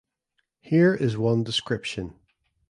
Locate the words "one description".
1.15-2.15